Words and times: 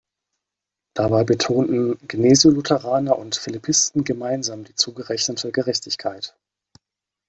Dabei 0.95 1.23
betonten 1.23 1.95
Gnesiolutheraner 2.07 3.19
und 3.19 3.35
Philippisten 3.35 4.03
gemeinsam 4.03 4.63
die 4.63 4.73
„zugerechnete 4.73 5.51
Gerechtigkeit“. 5.51 6.35